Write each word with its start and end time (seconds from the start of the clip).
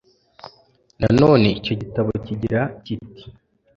nanone 1.01 1.47
icyo 1.59 1.73
gitabo 1.81 2.09
kigira 2.25 2.61
kiti 2.83 3.25